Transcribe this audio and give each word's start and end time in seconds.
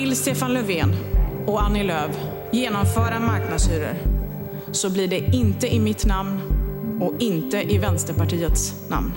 Vill 0.00 0.16
Stefan 0.16 0.52
Löfven 0.52 0.94
och 1.46 1.62
Annie 1.62 1.82
Lööf 1.82 2.18
genomföra 2.50 3.20
marknadshyror 3.20 3.94
så 4.72 4.90
blir 4.90 5.08
det 5.08 5.18
inte 5.18 5.74
i 5.74 5.80
mitt 5.80 6.06
namn 6.06 6.40
och 7.00 7.14
inte 7.18 7.72
i 7.72 7.78
Vänsterpartiets 7.78 8.88
namn. 8.90 9.12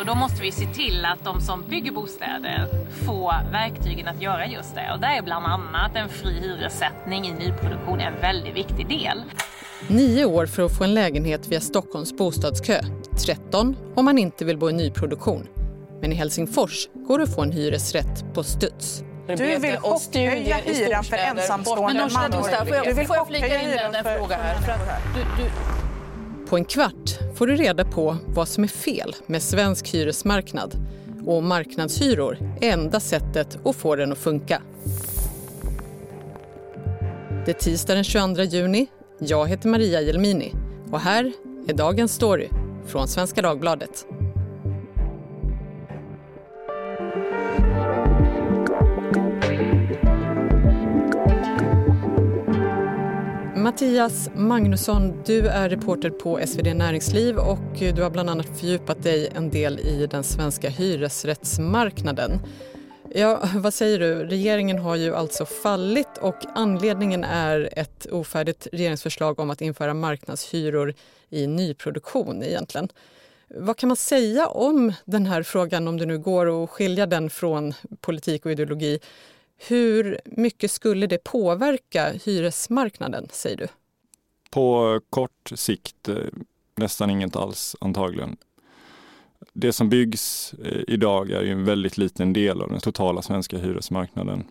Och 0.00 0.06
då 0.06 0.14
måste 0.14 0.42
vi 0.42 0.52
se 0.52 0.66
till 0.66 1.04
att 1.04 1.24
de 1.24 1.40
som 1.40 1.64
bygger 1.68 1.92
bostäder 1.92 2.68
får 3.06 3.50
verktygen 3.52 4.08
att 4.08 4.22
göra 4.22 4.46
just 4.46 4.74
det. 4.74 4.92
Och 4.92 5.00
där 5.00 5.18
är 5.18 5.22
bland 5.22 5.46
annat 5.46 5.96
en 5.96 6.08
fri 6.08 6.40
hyressättning 6.40 7.26
i 7.26 7.32
nyproduktion 7.32 8.00
en 8.00 8.20
väldigt 8.20 8.54
viktig 8.54 8.88
del. 8.88 9.22
Nio 9.88 10.24
år 10.24 10.46
för 10.46 10.62
att 10.62 10.76
få 10.78 10.84
en 10.84 10.94
lägenhet 10.94 11.48
via 11.48 11.60
Stockholms 11.60 12.16
bostadskö. 12.16 12.80
13 13.26 13.76
om 13.94 14.04
man 14.04 14.18
inte 14.18 14.44
vill 14.44 14.58
bo 14.58 14.70
i 14.70 14.72
nyproduktion. 14.72 15.46
Men 16.00 16.12
i 16.12 16.14
Helsingfors 16.14 16.88
går 16.94 17.18
det 17.18 17.24
att 17.24 17.34
få 17.34 17.42
en 17.42 17.52
hyresrätt 17.52 18.34
på 18.34 18.42
studs. 18.42 19.05
Du 19.26 19.58
vill 19.58 19.76
chockhöja 19.76 20.56
hyran 20.56 21.04
för 21.04 21.16
ensamstående 21.16 22.08
mammor. 22.14 22.84
Du 22.84 22.92
vill 22.92 23.06
chockhöja 23.06 23.58
hyran 23.58 23.92
för... 23.92 24.18
fråga 24.18 24.36
här. 24.36 24.56
På 26.48 26.56
en 26.56 26.64
kvart 26.64 27.18
får 27.34 27.46
du 27.46 27.56
reda 27.56 27.84
på 27.84 28.16
vad 28.26 28.48
som 28.48 28.64
är 28.64 28.68
fel 28.68 29.16
med 29.26 29.42
svensk 29.42 29.94
hyresmarknad 29.94 30.74
och 31.26 31.42
marknadshyror 31.42 32.38
är 32.60 32.72
enda 32.72 33.00
sättet 33.00 33.58
att 33.64 33.76
få 33.76 33.96
den 33.96 34.12
att 34.12 34.18
funka. 34.18 34.62
Det 37.44 37.50
är 37.50 37.52
tisdag 37.52 37.94
den 37.94 38.04
22 38.04 38.42
juni. 38.42 38.86
Jag 39.18 39.48
heter 39.48 39.68
Maria 39.68 40.00
Jelmini 40.00 40.52
och 40.90 41.00
här 41.00 41.32
är 41.68 41.74
dagens 41.74 42.14
story 42.14 42.48
från 42.86 43.08
Svenska 43.08 43.42
Dagbladet. 43.42 44.06
Mattias 53.76 54.30
Magnusson, 54.34 55.22
du 55.26 55.48
är 55.48 55.68
reporter 55.68 56.10
på 56.10 56.40
SvD 56.46 56.74
Näringsliv 56.74 57.36
och 57.36 57.78
du 57.78 58.02
har 58.02 58.10
bland 58.10 58.30
annat 58.30 58.46
fördjupat 58.58 59.02
dig 59.02 59.28
en 59.34 59.50
del 59.50 59.80
i 59.80 60.06
den 60.10 60.24
svenska 60.24 60.68
hyresrättsmarknaden. 60.68 62.40
Ja, 63.14 63.48
vad 63.54 63.74
säger 63.74 63.98
du? 63.98 64.14
Regeringen 64.14 64.78
har 64.78 64.96
ju 64.96 65.14
alltså 65.14 65.44
fallit 65.44 66.18
och 66.20 66.36
anledningen 66.54 67.24
är 67.24 67.68
ett 67.72 68.06
ofärdigt 68.12 68.68
regeringsförslag 68.72 69.40
om 69.40 69.50
att 69.50 69.60
införa 69.60 69.94
marknadshyror 69.94 70.94
i 71.30 71.46
nyproduktion 71.46 72.42
egentligen. 72.42 72.88
Vad 73.48 73.76
kan 73.76 73.88
man 73.88 73.96
säga 73.96 74.46
om 74.46 74.92
den 75.04 75.26
här 75.26 75.42
frågan, 75.42 75.88
om 75.88 75.96
det 75.96 76.06
nu 76.06 76.18
går 76.18 76.64
att 76.64 76.70
skilja 76.70 77.06
den 77.06 77.30
från 77.30 77.74
politik 78.00 78.46
och 78.46 78.52
ideologi? 78.52 79.00
Hur 79.58 80.20
mycket 80.24 80.70
skulle 80.70 81.06
det 81.06 81.24
påverka 81.24 82.12
hyresmarknaden, 82.24 83.28
säger 83.30 83.56
du? 83.56 83.68
På 84.50 85.00
kort 85.10 85.52
sikt 85.54 86.08
eh, 86.08 86.16
nästan 86.76 87.10
inget 87.10 87.36
alls 87.36 87.76
antagligen. 87.80 88.36
Det 89.52 89.72
som 89.72 89.88
byggs 89.88 90.54
eh, 90.64 90.82
idag 90.88 91.30
är 91.30 91.42
en 91.42 91.64
väldigt 91.64 91.98
liten 91.98 92.32
del 92.32 92.62
av 92.62 92.70
den 92.70 92.80
totala 92.80 93.22
svenska 93.22 93.58
hyresmarknaden. 93.58 94.44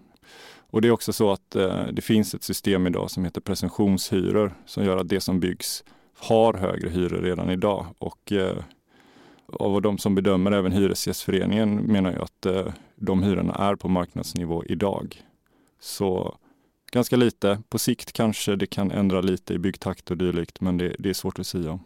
Och 0.69 0.81
det 0.81 0.87
är 0.87 0.91
också 0.91 1.13
så 1.13 1.31
att 1.31 1.55
eh, 1.55 1.85
det 1.91 2.01
finns 2.01 2.33
ett 2.33 2.43
system 2.43 2.87
idag 2.87 3.11
som 3.11 3.25
heter 3.25 3.41
presumtionshyror 3.41 4.55
som 4.65 4.85
gör 4.85 4.97
att 4.97 5.09
det 5.09 5.21
som 5.21 5.39
byggs 5.39 5.83
har 6.17 6.53
högre 6.53 6.89
hyror 6.89 7.21
redan 7.21 7.49
idag. 7.49 7.85
Och 7.97 8.33
av 9.47 9.81
de 9.81 9.97
som 9.97 10.15
bedömer, 10.15 10.51
även 10.51 10.71
Hyresgästföreningen, 10.71 11.75
menar 11.75 12.11
ju 12.11 12.21
att 12.21 12.45
eh, 12.45 12.73
de 12.95 13.23
hyrorna 13.23 13.53
är 13.53 13.75
på 13.75 13.87
marknadsnivå 13.87 14.63
idag. 14.65 15.23
Så 15.79 16.37
ganska 16.91 17.15
lite. 17.15 17.61
På 17.69 17.79
sikt 17.79 18.11
kanske 18.11 18.55
det 18.55 18.67
kan 18.67 18.91
ändra 18.91 19.21
lite 19.21 19.53
i 19.53 19.59
byggtakt 19.59 20.11
och 20.11 20.17
dylikt, 20.17 20.61
men 20.61 20.77
det, 20.77 20.95
det 20.99 21.09
är 21.09 21.13
svårt 21.13 21.39
att 21.39 21.47
säga. 21.47 21.79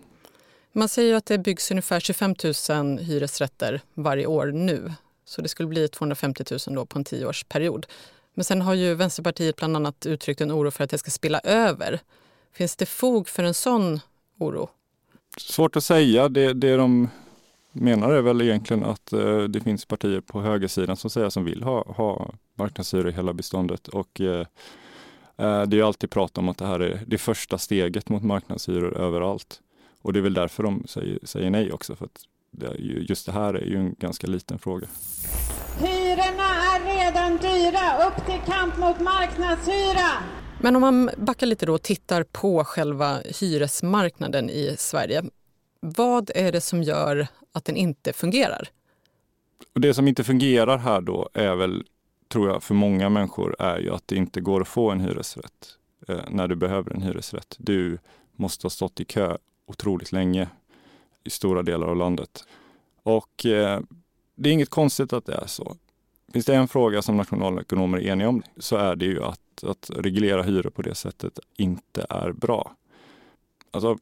Man 0.74 0.90
säger 0.90 1.16
att 1.16 1.25
det 1.25 1.38
byggs 1.38 1.72
ungefär 1.72 2.00
25 2.00 2.36
000 2.69 2.98
hyresrätter 2.98 3.81
varje 3.94 4.25
år 4.25 4.46
nu. 4.46 4.94
Så 5.25 5.42
det 5.42 5.50
skulle 5.50 5.69
bli 5.69 5.88
250 5.88 6.44
000 6.52 6.75
då 6.75 6.86
på 6.86 7.00
en 7.00 7.06
tioårsperiod. 7.06 7.86
Men 8.34 8.44
sen 8.44 8.62
har 8.62 8.74
ju 8.74 8.94
Vänsterpartiet 8.94 9.56
bland 9.56 9.75
annat 9.75 10.06
uttryckt 10.06 10.42
en 10.42 10.52
oro 10.52 10.72
för 10.72 10.84
att 10.84 10.90
det 10.90 10.98
ska 10.98 11.12
spilla 11.12 11.40
över. 11.40 12.00
Finns 12.53 12.75
det 12.75 12.86
fog 12.86 13.28
för 13.28 13.44
en 13.44 13.53
sån 13.53 14.00
oro? 14.40 14.69
Svårt 15.38 15.75
att 15.75 15.84
säga. 15.84 16.30
Det, 16.30 16.53
det 16.53 16.75
de 16.75 17.09
menar 17.79 18.09
är 18.09 18.22
väl 18.22 18.41
egentligen 18.41 18.84
att 18.84 19.13
eh, 19.13 19.44
det 19.44 19.62
finns 19.62 19.85
partier 19.85 20.22
på 20.22 20.41
högersidan 20.41 20.97
som 20.97 21.09
säger 21.09 21.29
som 21.29 21.45
vill 21.45 21.63
ha, 21.63 21.94
ha 21.94 22.31
marknadshyror 22.56 23.09
i 23.09 23.12
hela 23.12 23.34
beståndet. 23.34 23.88
Och, 23.88 24.22
eh, 24.22 24.45
eh, 25.38 25.62
det 25.62 25.79
är 25.79 25.84
alltid 25.84 26.09
prat 26.09 26.38
om 26.38 26.50
att 26.50 26.57
det 26.57 26.66
här 26.66 26.79
är 26.79 27.03
det 27.07 27.18
första 27.18 27.57
steget 27.57 28.09
mot 28.09 28.23
marknadshyror 28.23 28.97
överallt. 28.97 29.62
Och 30.01 30.13
det 30.13 30.19
är 30.19 30.23
väl 30.23 30.34
därför 30.34 30.63
de 30.63 30.84
säger, 30.88 31.19
säger 31.23 31.50
nej 31.50 31.72
också. 31.72 31.95
För 31.95 32.06
att 32.06 32.22
det 32.51 32.75
ju, 32.79 33.06
just 33.09 33.25
det 33.25 33.31
här 33.31 33.53
är 33.53 33.66
ju 33.66 33.78
en 33.78 33.95
ganska 34.00 34.28
liten 34.28 34.59
fråga. 34.59 34.88
Hyrorna 35.79 36.50
är 36.73 37.06
redan 37.06 37.38
dyra. 37.38 38.07
Upp 38.07 38.25
till 38.25 38.53
kamp 38.53 38.78
mot 38.78 39.00
marknadshyra! 39.00 40.09
Men 40.62 40.75
om 40.75 40.81
man 40.81 41.09
backar 41.18 41.47
lite 41.47 41.66
då 41.66 41.73
och 41.73 41.81
tittar 41.81 42.23
på 42.23 42.63
själva 42.63 43.18
hyresmarknaden 43.39 44.50
i 44.50 44.75
Sverige. 44.78 45.23
Vad 45.79 46.31
är 46.35 46.51
det 46.51 46.62
som 46.62 46.84
gör 46.84 47.28
att 47.51 47.66
den 47.66 47.75
inte 47.75 48.13
fungerar? 48.13 48.69
Och 49.73 49.81
det 49.81 49.94
som 49.94 50.07
inte 50.07 50.23
fungerar 50.23 50.78
här 50.78 51.01
då 51.01 51.29
är 51.34 51.56
väl, 51.56 51.84
tror 52.28 52.50
jag, 52.50 52.63
för 52.63 52.73
många 52.73 53.09
människor 53.09 53.56
är 53.59 53.79
ju 53.79 53.94
att 53.94 54.07
det 54.07 54.16
inte 54.16 54.41
går 54.41 54.62
att 54.62 54.68
få 54.68 54.91
en 54.91 55.00
hyresrätt 55.00 55.78
eh, 56.07 56.22
när 56.29 56.47
du 56.47 56.56
behöver 56.56 56.94
en 56.94 57.01
hyresrätt. 57.01 57.56
Du 57.59 57.97
måste 58.35 58.66
ha 58.66 58.69
stått 58.69 59.00
i 59.00 59.06
kö 59.06 59.38
otroligt 59.66 60.12
länge 60.12 60.47
i 61.23 61.29
stora 61.29 61.63
delar 61.63 61.88
av 61.88 61.95
landet. 61.95 62.44
Och 63.03 63.45
eh, 63.45 63.81
det 64.35 64.50
är 64.50 64.53
inget 64.53 64.69
konstigt 64.69 65.13
att 65.13 65.25
det 65.25 65.35
är 65.35 65.47
så. 65.47 65.75
Finns 66.34 66.45
det 66.45 66.56
en 66.56 66.68
fråga 66.68 67.01
som 67.01 67.18
nationalekonomer 67.18 67.97
är 67.97 68.07
eniga 68.12 68.29
om 68.29 68.44
så 68.57 68.75
är 68.75 68.95
det 68.95 69.06
ju 69.06 69.23
att, 69.23 69.63
att 69.63 69.91
reglera 69.95 70.44
hyror 70.44 70.69
på 70.69 70.81
det 70.81 70.95
sättet 70.95 71.39
inte 71.57 72.06
är 72.09 72.31
bra. 72.31 72.75
Alltså, 73.72 73.97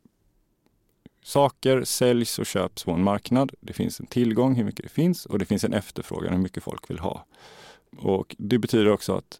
Saker 1.28 1.84
säljs 1.84 2.40
och 2.40 2.46
köps 2.46 2.84
på 2.84 2.92
en 2.92 3.04
marknad. 3.04 3.52
Det 3.60 3.74
finns 3.74 4.00
en 4.00 4.06
tillgång, 4.06 4.56
hur 4.56 4.64
mycket 4.64 4.84
det 4.84 4.92
finns, 4.92 5.26
och 5.26 5.40
det 5.40 5.46
finns 5.46 5.64
en 5.64 5.74
efterfrågan, 5.74 6.34
hur 6.34 6.40
mycket 6.40 6.64
folk 6.64 6.90
vill 6.90 7.00
ha. 7.00 7.26
Och 7.98 8.36
Det 8.40 8.58
betyder 8.58 8.92
också 8.92 9.14
att 9.14 9.40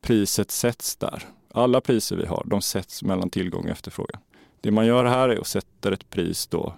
priset 0.00 0.50
sätts 0.50 0.96
där. 0.96 1.22
Alla 1.50 1.80
priser 1.80 2.16
vi 2.16 2.26
har, 2.26 2.44
de 2.46 2.60
sätts 2.60 3.02
mellan 3.02 3.30
tillgång 3.30 3.64
och 3.64 3.70
efterfrågan. 3.70 4.20
Det 4.60 4.70
man 4.70 4.86
gör 4.86 5.04
här 5.04 5.28
är 5.28 5.40
att 5.40 5.46
sätta 5.46 5.92
ett 5.92 6.10
pris 6.10 6.46
då 6.46 6.74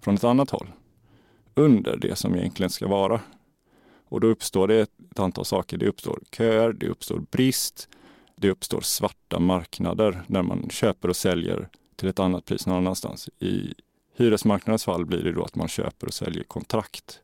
från 0.00 0.14
ett 0.14 0.24
annat 0.24 0.50
håll, 0.50 0.72
under 1.54 1.96
det 1.96 2.16
som 2.16 2.34
egentligen 2.34 2.70
ska 2.70 2.88
vara. 2.88 3.20
Och 4.08 4.20
då 4.20 4.26
uppstår 4.26 4.68
det 4.68 4.80
ett 4.80 5.18
antal 5.18 5.44
saker. 5.44 5.76
Det 5.76 5.88
uppstår 5.88 6.20
köer, 6.36 6.72
det 6.72 6.88
uppstår 6.88 7.18
brist, 7.30 7.88
det 8.36 8.50
uppstår 8.50 8.80
svarta 8.80 9.38
marknader 9.38 10.22
när 10.26 10.42
man 10.42 10.70
köper 10.70 11.08
och 11.08 11.16
säljer 11.16 11.68
till 11.96 12.08
ett 12.08 12.18
annat 12.18 12.44
pris 12.44 12.66
någon 12.66 12.76
annanstans. 12.76 13.28
I 13.38 13.74
hyresmarknadens 14.16 14.84
fall 14.84 15.06
blir 15.06 15.22
det 15.22 15.32
då 15.32 15.44
att 15.44 15.54
man 15.54 15.68
köper 15.68 16.06
och 16.06 16.14
säljer 16.14 16.44
kontrakt. 16.44 17.20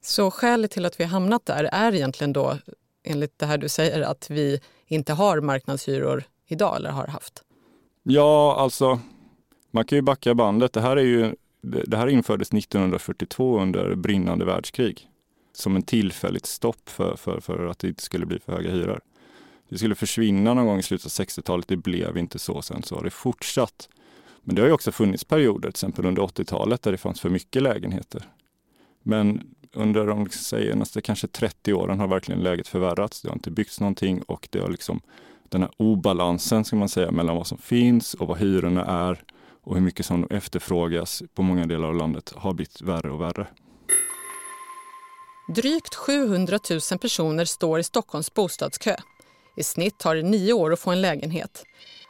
Så 0.00 0.30
skälet 0.30 0.70
till 0.70 0.84
att 0.84 1.00
vi 1.00 1.04
har 1.04 1.10
hamnat 1.10 1.46
där 1.46 1.64
är 1.64 1.94
egentligen 1.94 2.32
då, 2.32 2.58
enligt 3.04 3.38
det 3.38 3.46
här 3.46 3.58
du 3.58 3.68
säger, 3.68 4.00
att 4.00 4.30
vi 4.30 4.60
inte 4.86 5.12
har 5.12 5.40
marknadshyror 5.40 6.24
idag 6.46 6.76
eller 6.76 6.90
har 6.90 7.06
haft? 7.06 7.42
Ja, 8.02 8.56
alltså 8.58 9.00
man 9.70 9.84
kan 9.84 9.96
ju 9.96 10.02
backa 10.02 10.34
bandet. 10.34 10.72
Det 10.72 10.80
här, 10.80 10.96
är 10.96 11.02
ju, 11.02 11.34
det 11.60 11.96
här 11.96 12.06
infördes 12.06 12.52
1942 12.52 13.60
under 13.60 13.94
brinnande 13.94 14.44
världskrig 14.44 15.08
som 15.52 15.76
en 15.76 15.82
tillfälligt 15.82 16.46
stopp 16.46 16.88
för, 16.88 17.16
för, 17.16 17.40
för 17.40 17.66
att 17.66 17.78
det 17.78 17.88
inte 17.88 18.02
skulle 18.02 18.26
bli 18.26 18.38
för 18.38 18.52
höga 18.52 18.70
hyror. 18.70 19.00
Det 19.68 19.78
skulle 19.78 19.94
försvinna 19.94 20.54
någon 20.54 20.66
gång 20.66 20.78
i 20.78 20.82
slutet 20.82 21.06
av 21.06 21.26
60-talet. 21.26 21.68
Det 21.68 21.76
blev 21.76 22.16
inte 22.18 22.38
så. 22.38 22.62
Sen 22.62 22.82
så 22.82 22.94
har 22.94 23.04
det 23.04 23.10
fortsatt. 23.10 23.88
Men 24.46 24.54
det 24.54 24.62
har 24.62 24.66
ju 24.66 24.74
också 24.74 24.92
funnits 24.92 25.24
perioder, 25.24 25.60
till 25.60 25.68
exempel 25.68 26.06
under 26.06 26.22
80-talet, 26.22 26.82
där 26.82 26.92
det 26.92 26.98
fanns 26.98 27.20
för 27.20 27.30
mycket 27.30 27.62
lägenheter. 27.62 28.22
Men 29.02 29.54
under 29.72 30.06
de 30.06 30.24
liksom, 30.24 30.42
senaste 30.42 31.00
kanske 31.00 31.26
30 31.26 31.72
åren 31.72 32.00
har 32.00 32.08
verkligen 32.08 32.40
läget 32.40 32.68
förvärrats. 32.68 33.22
Det 33.22 33.28
har 33.28 33.34
inte 33.34 33.50
byggts 33.50 33.80
någonting 33.80 34.22
och 34.22 34.48
det 34.50 34.60
har 34.60 34.70
liksom 34.70 35.00
den 35.48 35.62
här 35.62 35.70
obalansen 35.76 36.64
ska 36.64 36.76
man 36.76 36.88
säga 36.88 37.10
mellan 37.10 37.36
vad 37.36 37.46
som 37.46 37.58
finns 37.58 38.14
och 38.14 38.28
vad 38.28 38.38
hyrorna 38.38 38.84
är 38.84 39.22
och 39.62 39.74
hur 39.74 39.82
mycket 39.82 40.06
som 40.06 40.26
efterfrågas 40.30 41.22
på 41.34 41.42
många 41.42 41.66
delar 41.66 41.88
av 41.88 41.94
landet 41.94 42.32
har 42.36 42.52
blivit 42.52 42.80
värre 42.80 43.10
och 43.10 43.20
värre. 43.20 43.46
Drygt 45.54 45.94
700 45.94 46.58
000 46.70 46.98
personer 47.00 47.44
står 47.44 47.78
i 47.78 47.82
Stockholms 47.82 48.34
bostadskö. 48.34 48.96
I 49.56 49.62
snitt 49.62 49.98
tar 49.98 50.14
det 50.14 50.22
nio 50.22 50.52
år 50.52 50.72
att 50.72 50.80
få 50.80 50.90
en 50.90 51.00
lägenhet. 51.00 51.64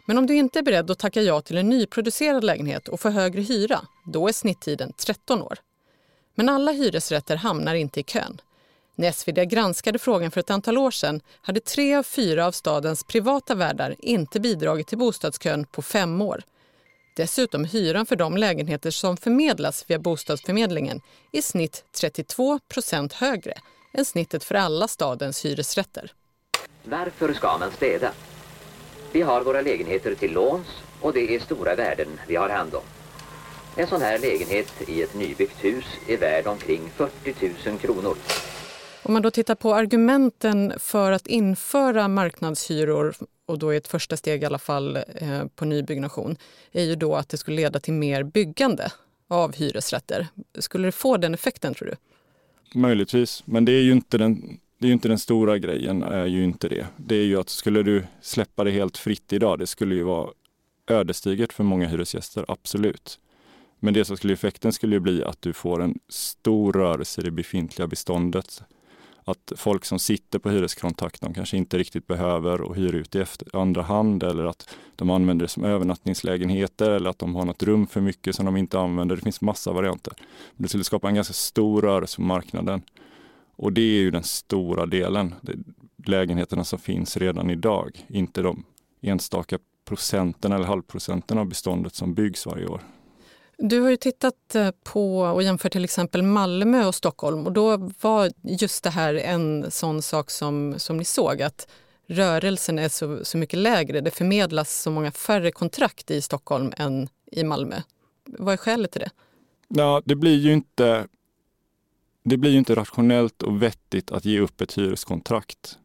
Men 0.08 0.18
om 0.18 0.26
du 0.26 0.34
inte 0.34 0.58
är 0.58 0.62
beredd 0.62 0.90
att 0.90 0.98
tacka 0.98 1.22
ja 1.22 1.40
till 1.40 1.56
en 1.56 1.68
nyproducerad 1.68 2.44
lägenhet 2.44 2.88
och 2.88 3.00
få 3.00 3.10
högre 3.10 3.42
hyra, 3.42 3.80
då 4.04 4.28
är 4.28 4.32
snitttiden 4.32 4.92
13 4.92 5.42
år. 5.42 5.58
Men 6.34 6.48
alla 6.48 6.72
hyresrätter 6.72 7.36
hamnar 7.36 7.74
inte 7.74 8.00
i 8.00 8.02
kön. 8.02 8.40
När 8.94 9.12
SvD 9.12 9.38
granskade 9.38 9.98
frågan 9.98 10.30
för 10.30 10.40
ett 10.40 10.50
antal 10.50 10.78
år 10.78 10.90
sedan 10.90 11.20
hade 11.42 11.60
tre 11.60 11.94
av 11.94 12.02
fyra 12.02 12.46
av 12.46 12.52
stadens 12.52 13.04
privata 13.04 13.54
värdar 13.54 13.94
inte 13.98 14.40
bidragit 14.40 14.86
till 14.86 14.98
bostadskön 14.98 15.64
på 15.64 15.82
fem 15.82 16.22
år. 16.22 16.42
Dessutom 17.16 17.64
hyran 17.64 18.06
för 18.06 18.16
de 18.16 18.36
lägenheter 18.36 18.90
som 18.90 19.16
förmedlas 19.16 19.84
via 19.88 19.98
bostadsförmedlingen 19.98 21.00
i 21.32 21.42
snitt 21.42 21.84
32 21.92 22.58
procent 22.68 23.12
högre 23.12 23.54
än 23.92 24.04
snittet 24.04 24.44
för 24.44 24.54
alla 24.54 24.88
stadens 24.88 25.44
hyresrätter. 25.44 26.12
Varför 26.84 27.34
ska 27.34 27.58
man 27.58 27.72
städa? 27.72 28.12
Vi 29.16 29.22
har 29.22 29.44
våra 29.44 29.60
lägenheter 29.60 30.14
till 30.14 30.32
låns 30.32 30.66
och 31.00 31.12
det 31.12 31.34
är 31.34 31.40
stora 31.40 31.74
värden 31.74 32.08
vi 32.28 32.36
har 32.36 32.48
hand 32.48 32.74
om. 32.74 32.82
En 33.76 33.86
sån 33.86 34.00
här 34.00 34.18
lägenhet 34.18 34.88
i 34.88 35.02
ett 35.02 35.14
nybyggt 35.14 35.64
hus 35.64 35.84
är 36.08 36.16
värd 36.16 36.46
omkring 36.46 36.80
40 36.96 37.70
000 37.70 37.78
kronor. 37.78 38.16
Om 39.02 39.12
man 39.12 39.22
då 39.22 39.30
tittar 39.30 39.54
på 39.54 39.74
argumenten 39.74 40.72
för 40.78 41.12
att 41.12 41.26
införa 41.26 42.08
marknadshyror 42.08 43.14
och 43.46 43.58
då 43.58 43.74
i 43.74 43.76
ett 43.76 43.88
första 43.88 44.16
steg 44.16 44.42
i 44.42 44.46
alla 44.46 44.58
fall 44.58 44.96
eh, 44.96 45.44
på 45.54 45.64
nybyggnation 45.64 46.36
är 46.72 46.84
ju 46.84 46.96
då 46.96 47.14
att 47.14 47.28
det 47.28 47.36
skulle 47.36 47.56
leda 47.56 47.80
till 47.80 47.94
mer 47.94 48.22
byggande 48.22 48.92
av 49.28 49.54
hyresrätter. 49.54 50.26
Skulle 50.58 50.88
det 50.88 50.92
få 50.92 51.16
den 51.16 51.34
effekten 51.34 51.74
tror 51.74 51.88
du? 51.88 51.96
Möjligtvis, 52.80 53.42
men 53.46 53.64
det 53.64 53.72
är 53.72 53.82
ju 53.82 53.92
inte 53.92 54.18
den, 54.18 54.60
det 54.78 54.86
är 54.86 54.88
ju 54.88 54.92
inte 54.92 55.08
den 55.08 55.18
stora 55.18 55.58
grejen. 55.58 56.02
är 56.02 56.26
ju 56.26 56.44
inte 56.44 56.68
det. 56.68 56.86
Det 56.96 57.16
är 57.16 57.24
ju 57.24 57.40
att 57.40 57.48
skulle 57.48 57.82
du 57.82 58.04
släppa 58.20 58.64
det 58.64 58.70
helt 58.70 58.96
fritt 58.96 59.32
idag, 59.32 59.58
det 59.58 59.66
skulle 59.66 59.94
ju 59.94 60.02
vara 60.02 60.30
ödesdigert 60.86 61.52
för 61.52 61.64
många 61.64 61.88
hyresgäster, 61.88 62.44
absolut. 62.48 63.18
Men 63.78 63.94
det 63.94 64.04
som 64.04 64.16
skulle 64.16 64.32
effekten 64.32 64.72
skulle 64.72 64.96
ju 64.96 65.00
bli 65.00 65.24
att 65.24 65.42
du 65.42 65.52
får 65.52 65.82
en 65.82 65.98
stor 66.08 66.72
rörelse 66.72 67.20
i 67.20 67.24
det 67.24 67.30
befintliga 67.30 67.86
beståndet 67.86 68.62
att 69.28 69.52
folk 69.56 69.84
som 69.84 69.98
sitter 69.98 70.38
på 70.38 70.50
hyreskontrakt, 70.50 71.20
de 71.20 71.34
kanske 71.34 71.56
inte 71.56 71.78
riktigt 71.78 72.06
behöver 72.06 72.60
och 72.60 72.76
hyr 72.76 72.94
ut 72.94 73.14
i 73.14 73.20
efter, 73.20 73.56
andra 73.56 73.82
hand 73.82 74.22
eller 74.22 74.44
att 74.44 74.76
de 74.96 75.10
använder 75.10 75.44
det 75.44 75.48
som 75.48 75.64
övernattningslägenheter 75.64 76.90
eller 76.90 77.10
att 77.10 77.18
de 77.18 77.34
har 77.34 77.44
något 77.44 77.62
rum 77.62 77.86
för 77.86 78.00
mycket 78.00 78.36
som 78.36 78.46
de 78.46 78.56
inte 78.56 78.78
använder. 78.78 79.16
Det 79.16 79.22
finns 79.22 79.40
massa 79.40 79.72
varianter. 79.72 80.14
Det 80.56 80.68
skulle 80.68 80.84
skapa 80.84 81.08
en 81.08 81.14
ganska 81.14 81.34
stor 81.34 81.82
rörelse 81.82 82.16
på 82.16 82.22
marknaden. 82.22 82.82
Och 83.56 83.72
det 83.72 83.80
är 83.80 84.00
ju 84.00 84.10
den 84.10 84.22
stora 84.22 84.86
delen, 84.86 85.34
lägenheterna 86.06 86.64
som 86.64 86.78
finns 86.78 87.16
redan 87.16 87.50
idag, 87.50 88.06
inte 88.08 88.42
de 88.42 88.64
enstaka 89.00 89.58
procenten 89.84 90.52
eller 90.52 90.64
halvprocenten 90.64 91.38
av 91.38 91.46
beståndet 91.46 91.94
som 91.94 92.14
byggs 92.14 92.46
varje 92.46 92.66
år. 92.66 92.80
Du 93.58 93.80
har 93.80 93.90
ju 93.90 93.96
tittat 93.96 94.54
eh, 94.54 94.70
på 94.84 95.20
och 95.20 95.42
jämfört 95.42 95.72
till 95.72 95.84
exempel 95.84 96.22
Malmö 96.22 96.86
och 96.86 96.94
Stockholm 96.94 97.46
och 97.46 97.52
då 97.52 97.76
var 98.00 98.30
just 98.42 98.84
det 98.84 98.90
här 98.90 99.14
en 99.14 99.70
sån 99.70 100.02
sak 100.02 100.30
som, 100.30 100.74
som 100.76 100.96
ni 100.96 101.04
såg 101.04 101.42
att 101.42 101.68
rörelsen 102.06 102.78
är 102.78 102.88
så, 102.88 103.24
så 103.24 103.38
mycket 103.38 103.58
lägre. 103.58 104.00
Det 104.00 104.10
förmedlas 104.10 104.82
så 104.82 104.90
många 104.90 105.12
färre 105.12 105.52
kontrakt 105.52 106.10
i 106.10 106.22
Stockholm 106.22 106.72
än 106.76 107.08
i 107.32 107.44
Malmö. 107.44 107.76
Vad 108.24 108.52
är 108.52 108.56
skälet 108.56 108.90
till 108.90 109.00
det? 109.00 109.10
Ja, 109.68 110.02
det 110.04 110.14
blir 110.14 110.38
ju 110.38 110.52
inte 110.52 111.06
det 112.28 112.36
blir 112.36 112.50
ju 112.50 112.58
inte 112.58 112.74
rationellt 112.74 113.42
och 113.42 113.62
vettigt 113.62 114.12
att 114.12 114.24
ge 114.24 114.40
upp 114.40 114.60
ett 114.60 114.78
hyreskontrakt. 114.78 115.78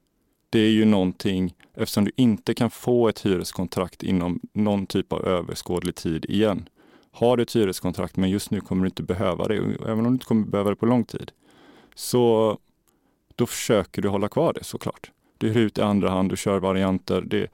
Det 0.49 0.59
är 0.59 0.69
ju 0.69 0.85
någonting, 0.85 1.55
eftersom 1.73 2.05
du 2.05 2.11
inte 2.15 2.53
kan 2.53 2.71
få 2.71 3.07
ett 3.07 3.25
hyreskontrakt 3.25 4.03
inom 4.03 4.39
någon 4.53 4.85
typ 4.85 5.13
av 5.13 5.25
överskådlig 5.25 5.95
tid 5.95 6.25
igen, 6.25 6.69
har 7.11 7.37
du 7.37 7.43
ett 7.43 7.55
hyreskontrakt 7.55 8.17
men 8.17 8.29
just 8.29 8.51
nu 8.51 8.61
kommer 8.61 8.83
du 8.83 8.87
inte 8.87 9.03
behöva 9.03 9.47
det, 9.47 9.55
även 9.55 9.99
om 9.99 10.03
du 10.03 10.09
inte 10.09 10.25
kommer 10.25 10.45
behöva 10.45 10.69
det 10.69 10.75
på 10.75 10.85
lång 10.85 11.03
tid, 11.03 11.31
så 11.95 12.57
då 13.35 13.45
försöker 13.45 14.01
du 14.01 14.09
hålla 14.09 14.29
kvar 14.29 14.53
det 14.53 14.63
såklart. 14.63 15.11
Du 15.37 15.49
hyr 15.49 15.65
ut 15.65 15.77
i 15.77 15.81
andra 15.81 16.09
hand, 16.09 16.29
du 16.29 16.37
kör 16.37 16.59
varianter, 16.59 17.21
det 17.21 17.37
är 17.37 17.49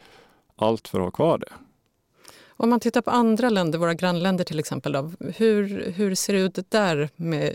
allt 0.56 0.88
för 0.88 1.00
att 1.00 1.06
ha 1.06 1.12
kvar 1.12 1.38
det. 1.38 1.54
Om 2.48 2.70
man 2.70 2.80
tittar 2.80 3.02
på 3.02 3.12
andra 3.12 3.50
länder, 3.50 3.80
våra 3.80 3.94
grannländer 3.94 4.44
till 4.44 4.60
exempel, 4.60 4.92
då, 4.92 5.12
hur, 5.36 5.92
hur 5.92 6.16
ser 6.16 6.34
det 6.34 6.40
ut 6.40 6.72
där 6.72 7.10
med 7.16 7.54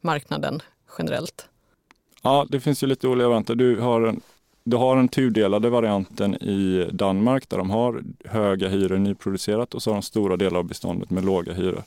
marknaden 0.00 0.62
generellt? 0.98 1.48
Ja, 2.22 2.46
det 2.48 2.60
finns 2.60 2.82
ju 2.82 2.86
lite 2.86 3.08
olika 3.08 3.28
varianter. 3.28 3.54
Du 3.54 3.80
har 3.80 4.02
en 4.02 4.20
du 4.70 4.76
har 4.76 4.96
den 4.96 5.08
tudelade 5.08 5.70
varianten 5.70 6.34
i 6.34 6.90
Danmark 6.92 7.48
där 7.48 7.58
de 7.58 7.70
har 7.70 8.02
höga 8.24 8.68
hyror 8.68 8.98
nyproducerat 8.98 9.74
och 9.74 9.82
så 9.82 9.90
har 9.90 9.94
de 9.94 10.02
stora 10.02 10.36
delar 10.36 10.58
av 10.58 10.64
beståndet 10.64 11.10
med 11.10 11.24
låga 11.24 11.52
hyror. 11.52 11.82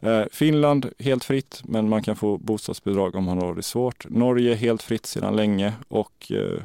Eh, 0.00 0.22
Finland 0.30 0.90
helt 0.98 1.24
fritt, 1.24 1.62
men 1.64 1.88
man 1.88 2.02
kan 2.02 2.16
få 2.16 2.38
bostadsbidrag 2.38 3.14
om 3.14 3.24
man 3.24 3.38
har 3.38 3.54
det 3.54 3.62
svårt. 3.62 4.06
Norge 4.08 4.54
helt 4.54 4.82
fritt 4.82 5.06
sedan 5.06 5.36
länge 5.36 5.72
och 5.88 6.32
eh, 6.32 6.62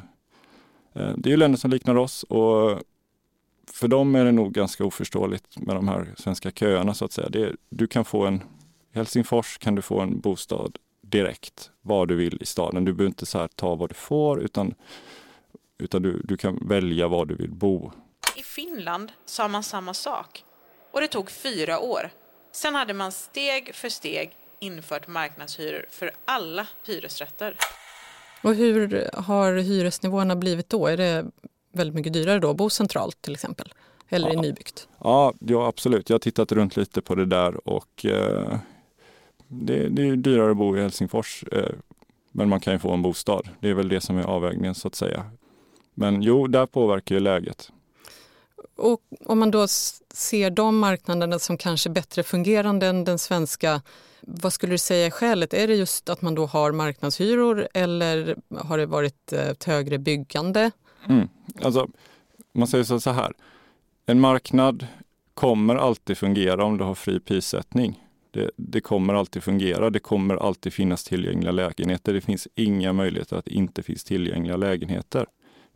eh 1.02 1.12
det 1.16 1.28
är 1.28 1.30
ju 1.30 1.36
länder 1.36 1.58
som 1.58 1.70
liknar 1.70 1.96
oss 1.96 2.22
och 2.22 2.78
för 3.72 3.88
dem 3.88 4.14
är 4.14 4.24
det 4.24 4.32
nog 4.32 4.52
ganska 4.52 4.84
oförståeligt 4.84 5.58
med 5.58 5.76
de 5.76 5.88
här 5.88 6.14
svenska 6.16 6.50
köerna 6.50 6.94
så 6.94 7.04
att 7.04 7.12
säga. 7.12 7.28
Det, 7.28 7.52
du 7.68 7.86
kan 7.86 8.04
få 8.04 8.26
en, 8.26 8.42
i 8.92 8.98
Helsingfors 8.98 9.58
kan 9.58 9.74
du 9.74 9.82
få 9.82 10.00
en 10.00 10.20
bostad 10.20 10.78
direkt 11.00 11.70
var 11.82 12.06
du 12.06 12.16
vill 12.16 12.42
i 12.42 12.46
staden. 12.46 12.84
Du 12.84 12.92
behöver 12.92 13.08
inte 13.08 13.26
så 13.26 13.38
här 13.38 13.48
ta 13.48 13.74
vad 13.74 13.90
du 13.90 13.94
får 13.94 14.40
utan 14.40 14.74
utan 15.78 16.02
du, 16.02 16.20
du 16.24 16.36
kan 16.36 16.68
välja 16.68 17.08
var 17.08 17.26
du 17.26 17.34
vill 17.34 17.50
bo. 17.50 17.92
I 18.36 18.42
Finland 18.42 19.12
sa 19.24 19.48
man 19.48 19.62
samma 19.62 19.94
sak 19.94 20.44
och 20.92 21.00
det 21.00 21.08
tog 21.08 21.30
fyra 21.30 21.78
år. 21.78 22.10
Sen 22.52 22.74
hade 22.74 22.94
man 22.94 23.12
steg 23.12 23.74
för 23.74 23.88
steg 23.88 24.36
infört 24.60 25.08
marknadshyror 25.08 25.86
för 25.90 26.10
alla 26.24 26.66
hyresrätter. 26.86 27.56
Och 28.42 28.54
hur 28.54 29.10
har 29.14 29.52
hyresnivåerna 29.52 30.36
blivit 30.36 30.68
då? 30.68 30.86
Är 30.86 30.96
det 30.96 31.26
väldigt 31.72 31.94
mycket 31.94 32.12
dyrare 32.12 32.38
då 32.38 32.50
att 32.50 32.56
bo 32.56 32.70
centralt 32.70 33.22
till 33.22 33.32
exempel? 33.32 33.72
Eller 34.08 34.28
ja. 34.28 34.34
i 34.34 34.36
nybyggt? 34.36 34.88
Ja, 34.98 35.34
ja, 35.38 35.66
absolut. 35.66 36.10
Jag 36.10 36.14
har 36.14 36.18
tittat 36.18 36.52
runt 36.52 36.76
lite 36.76 37.02
på 37.02 37.14
det 37.14 37.26
där 37.26 37.68
och 37.68 38.06
eh, 38.06 38.58
det, 39.52 39.88
det, 39.88 40.08
är 40.08 40.16
dyrare 40.16 40.50
att 40.50 40.56
bo 40.56 40.76
i 40.76 40.80
Helsingfors. 40.80 41.44
Eh, 41.52 41.74
men 42.32 42.48
man 42.48 42.60
kan 42.60 42.72
ju 42.72 42.78
få 42.78 42.92
en 42.92 43.02
bostad. 43.02 43.48
Det 43.60 43.70
är 43.70 43.74
väl 43.74 43.88
det 43.88 44.00
som 44.00 44.18
är 44.18 44.24
avvägningen 44.24 44.74
så 44.74 44.88
att 44.88 44.94
säga. 44.94 45.24
Men 45.94 46.22
jo, 46.22 46.46
där 46.46 46.66
påverkar 46.66 47.14
ju 47.14 47.20
läget. 47.20 47.72
Och 48.76 49.00
om 49.26 49.38
man 49.38 49.50
då 49.50 49.66
ser 50.14 50.50
de 50.50 50.78
marknaderna 50.78 51.38
som 51.38 51.56
kanske 51.56 51.90
bättre 51.90 52.22
fungerande 52.22 52.86
än 52.86 53.04
den 53.04 53.18
svenska, 53.18 53.82
vad 54.20 54.52
skulle 54.52 54.72
du 54.72 54.78
säga 54.78 55.06
är 55.06 55.10
skälet? 55.10 55.54
Är 55.54 55.68
det 55.68 55.74
just 55.74 56.08
att 56.08 56.22
man 56.22 56.34
då 56.34 56.46
har 56.46 56.72
marknadshyror 56.72 57.68
eller 57.74 58.36
har 58.58 58.78
det 58.78 58.86
varit 58.86 59.32
eh, 59.32 59.48
ett 59.48 59.64
högre 59.64 59.98
byggande? 59.98 60.70
Mm. 61.08 61.28
Alltså, 61.62 61.88
man 62.52 62.68
säger 62.68 62.98
så 62.98 63.10
här, 63.10 63.32
en 64.06 64.20
marknad 64.20 64.86
kommer 65.34 65.76
alltid 65.76 66.18
fungera 66.18 66.64
om 66.64 66.78
du 66.78 66.84
har 66.84 66.94
fri 66.94 67.20
prissättning. 67.20 68.02
Det, 68.32 68.50
det, 68.56 68.80
kommer 68.80 69.14
alltid 69.14 69.42
fungera. 69.42 69.90
Det 69.90 69.98
kommer 69.98 70.36
alltid 70.36 70.72
finnas 70.72 71.04
tillgängliga 71.04 71.52
lägenheter. 71.52 72.12
Det 72.12 72.20
finns 72.20 72.48
inga 72.54 72.92
möjligheter 72.92 73.36
att 73.36 73.44
det 73.44 73.54
inte 73.54 73.82
finns 73.82 74.04
tillgängliga 74.04 74.56
lägenheter. 74.56 75.26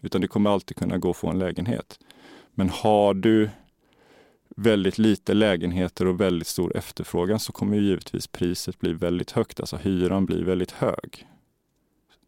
Utan 0.00 0.20
det 0.20 0.28
kommer 0.28 0.50
alltid 0.50 0.76
kunna 0.76 0.98
gå 0.98 1.10
att 1.10 1.16
få 1.16 1.28
en 1.28 1.38
lägenhet. 1.38 1.98
Men 2.54 2.68
har 2.68 3.14
du 3.14 3.50
väldigt 4.56 4.98
lite 4.98 5.34
lägenheter 5.34 6.06
och 6.06 6.20
väldigt 6.20 6.48
stor 6.48 6.76
efterfrågan 6.76 7.40
så 7.40 7.52
kommer 7.52 7.76
givetvis 7.76 8.26
priset 8.26 8.78
bli 8.78 8.92
väldigt 8.92 9.30
högt, 9.30 9.60
alltså 9.60 9.76
hyran 9.76 10.26
blir 10.26 10.44
väldigt 10.44 10.70
hög. 10.70 11.26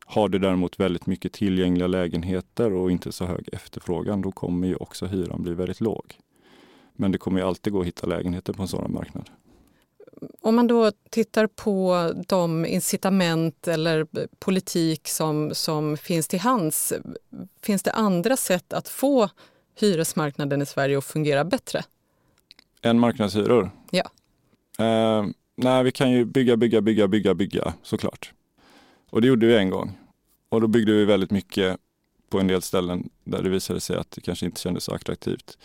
Har 0.05 0.29
du 0.29 0.39
däremot 0.39 0.81
väldigt 0.81 1.07
mycket 1.07 1.33
tillgängliga 1.33 1.87
lägenheter 1.87 2.73
och 2.73 2.91
inte 2.91 3.13
så 3.13 3.25
hög 3.25 3.49
efterfrågan, 3.53 4.23
då 4.23 4.33
kommer 4.33 4.69
ju 4.69 4.77
också 4.77 5.07
hyran 5.07 5.43
bli 5.43 5.55
väldigt 5.55 5.81
låg. 5.81 6.15
Men 6.93 7.13
det 7.13 7.19
kommer 7.19 7.41
ju 7.41 7.47
alltid 7.47 7.73
gå 7.73 7.81
att 7.81 7.87
hitta 7.87 8.07
lägenheter 8.07 8.53
på 8.53 8.63
en 8.63 8.69
sådan 8.69 8.93
marknad. 8.93 9.31
Om 10.41 10.57
man 10.57 10.67
då 10.67 10.93
tittar 11.11 11.47
på 11.47 12.13
de 12.27 12.67
incitament 12.67 13.69
eller 13.69 14.07
politik 14.39 15.09
som, 15.09 15.55
som 15.55 15.97
finns 15.97 16.29
till 16.29 16.41
hands, 16.41 16.93
finns 17.63 17.83
det 17.83 17.93
andra 17.93 18.37
sätt 18.37 18.73
att 18.73 18.89
få 18.89 19.29
hyresmarknaden 19.81 20.63
i 20.63 20.67
Sverige 20.67 20.99
att 20.99 21.05
fungera 21.05 21.45
bättre? 21.45 21.85
Än 22.83 22.99
marknadshyror? 22.99 23.71
Ja. 23.91 24.11
Eh, 24.79 25.27
nej, 25.57 25.85
vi 25.85 25.93
kan 25.93 26.11
ju 26.11 26.25
bygga, 26.25 26.57
bygga, 26.57 26.81
bygga, 26.81 27.09
bygga, 27.09 27.35
bygga 27.35 27.75
såklart. 27.83 28.33
Och 29.11 29.21
det 29.21 29.29
gjorde 29.29 29.47
vi 29.47 29.57
en 29.57 29.71
gång. 29.71 29.99
Och 30.49 30.61
då 30.61 30.67
byggde 30.67 30.93
vi 30.93 31.05
väldigt 31.05 31.31
mycket 31.31 31.77
på 32.31 32.41
en 32.41 32.47
del 32.47 32.63
ställen 32.63 33.09
där 33.25 33.43
det 33.43 33.49
visade 33.49 33.81
sig 33.81 33.97
att 33.97 34.11
det 34.11 34.21
kanske 34.21 34.47
inte 34.47 34.61
kändes 34.61 34.85
så 34.85 34.95
attraktivt. 34.95 35.59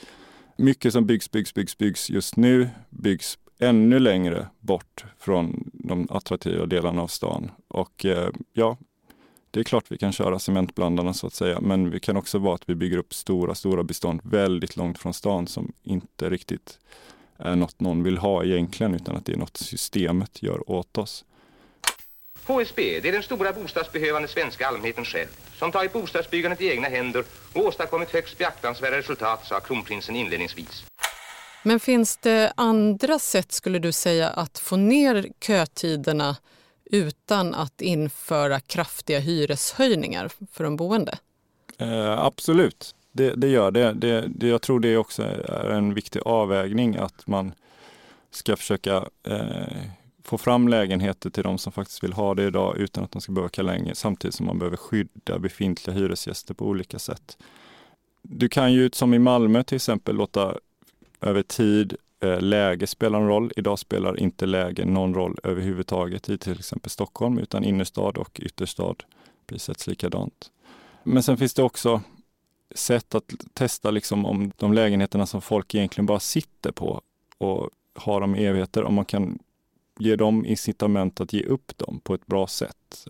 Mycket 0.57 0.93
som 0.93 1.05
byggs, 1.05 1.31
byggs, 1.31 1.53
byggs, 1.53 1.77
byggs 1.77 2.09
just 2.09 2.35
nu 2.35 2.69
byggs 2.89 3.37
ännu 3.67 3.99
längre 3.99 4.47
bort 4.59 5.05
från 5.19 5.71
de 5.73 6.07
attraktiva 6.09 6.65
delarna 6.65 7.01
av 7.01 7.07
stan. 7.07 7.51
Och 7.67 8.05
eh, 8.05 8.29
ja, 8.53 8.77
det 9.51 9.59
är 9.59 9.63
klart 9.63 9.85
vi 9.87 9.97
kan 9.97 10.11
köra 10.11 10.39
cementblandarna 10.39 11.13
så 11.13 11.27
att 11.27 11.33
säga, 11.33 11.61
men 11.61 11.89
vi 11.89 11.99
kan 11.99 12.17
också 12.17 12.37
vara 12.37 12.55
att 12.55 12.69
vi 12.69 12.75
bygger 12.75 12.97
upp 12.97 13.13
stora, 13.13 13.55
stora 13.55 13.83
bestånd 13.83 14.21
väldigt 14.23 14.77
långt 14.77 14.99
från 14.99 15.13
stan 15.13 15.47
som 15.47 15.73
inte 15.83 16.29
riktigt 16.29 16.79
är 17.37 17.55
något 17.55 17.79
någon 17.79 18.03
vill 18.03 18.17
ha 18.17 18.43
egentligen, 18.43 18.93
utan 18.93 19.15
att 19.15 19.25
det 19.25 19.33
är 19.33 19.37
något 19.37 19.57
systemet 19.57 20.43
gör 20.43 20.71
åt 20.71 20.97
oss. 20.97 21.25
HSB, 22.45 22.99
det 22.99 23.09
är 23.09 23.13
den 23.13 23.23
stora 23.23 23.53
bostadsbehövande 23.53 24.27
svenska 24.27 24.67
allmänheten 24.67 25.05
själv 25.05 25.27
som 25.55 25.71
tagit 25.71 25.93
bostadsbyggandet 25.93 26.61
i 26.61 26.69
egna 26.69 26.87
händer 26.87 27.23
och 27.53 27.65
åstadkommit 27.65 28.11
högst 28.11 28.37
beaktansvärda 28.37 28.97
resultat, 28.97 29.45
sa 29.45 29.59
kronprinsen 29.59 30.15
inledningsvis. 30.15 30.85
Men 31.63 31.79
finns 31.79 32.17
det 32.17 32.53
andra 32.57 33.19
sätt, 33.19 33.51
skulle 33.51 33.79
du 33.79 33.91
säga, 33.91 34.29
att 34.29 34.59
få 34.59 34.75
ner 34.75 35.27
kötiderna 35.41 36.37
utan 36.85 37.53
att 37.53 37.81
införa 37.81 38.59
kraftiga 38.59 39.19
hyreshöjningar 39.19 40.31
för 40.51 40.63
de 40.63 40.75
boende? 40.75 41.17
Eh, 41.77 42.19
absolut, 42.19 42.95
det, 43.11 43.33
det 43.35 43.47
gör 43.47 43.71
det. 43.71 43.93
det. 43.93 44.27
det. 44.27 44.47
Jag 44.47 44.61
tror 44.61 44.79
det 44.79 44.97
också 44.97 45.23
är 45.23 45.69
en 45.69 45.93
viktig 45.93 46.21
avvägning 46.25 46.95
att 46.95 47.27
man 47.27 47.53
ska 48.31 48.55
försöka 48.55 49.07
eh, 49.23 49.83
få 50.23 50.37
fram 50.37 50.67
lägenheter 50.67 51.29
till 51.29 51.43
de 51.43 51.57
som 51.57 51.71
faktiskt 51.71 52.03
vill 52.03 52.13
ha 52.13 52.35
det 52.35 52.43
idag 52.43 52.77
utan 52.77 53.03
att 53.03 53.11
de 53.11 53.21
ska 53.21 53.31
behöva 53.31 53.47
åka 53.47 53.95
samtidigt 53.95 54.35
som 54.35 54.45
man 54.45 54.59
behöver 54.59 54.77
skydda 54.77 55.39
befintliga 55.39 55.95
hyresgäster 55.95 56.53
på 56.53 56.65
olika 56.65 56.99
sätt. 56.99 57.37
Du 58.21 58.49
kan 58.49 58.73
ju 58.73 58.89
som 58.93 59.13
i 59.13 59.19
Malmö 59.19 59.63
till 59.63 59.75
exempel 59.75 60.15
låta 60.15 60.57
över 61.23 61.43
tid 61.43 61.95
eh, 62.19 62.41
läge 62.41 62.87
spela 62.87 63.17
en 63.17 63.27
roll. 63.27 63.51
Idag 63.55 63.79
spelar 63.79 64.19
inte 64.19 64.45
läge 64.45 64.85
någon 64.85 65.13
roll 65.13 65.37
överhuvudtaget 65.43 66.29
i 66.29 66.37
till 66.37 66.59
exempel 66.59 66.89
Stockholm 66.89 67.37
utan 67.37 67.63
innerstad 67.63 68.17
och 68.17 68.39
ytterstad 68.39 68.95
prissätts 69.47 69.87
likadant. 69.87 70.51
Men 71.03 71.23
sen 71.23 71.37
finns 71.37 71.53
det 71.53 71.63
också 71.63 72.01
sätt 72.75 73.15
att 73.15 73.33
testa 73.53 73.91
liksom 73.91 74.25
om 74.25 74.51
de 74.57 74.73
lägenheterna 74.73 75.25
som 75.25 75.41
folk 75.41 75.75
egentligen 75.75 76.05
bara 76.05 76.19
sitter 76.19 76.71
på 76.71 77.01
och 77.37 77.69
har 77.95 78.21
dem 78.21 78.35
i 78.35 78.45
evigheter, 78.45 78.83
om 78.83 78.93
man 78.93 79.05
kan 79.05 79.39
ge 79.99 80.15
dem 80.15 80.45
incitament 80.45 81.21
att 81.21 81.33
ge 81.33 81.43
upp 81.43 81.77
dem 81.77 81.99
på 82.03 82.13
ett 82.13 82.25
bra 82.25 82.47
sätt. 82.47 83.07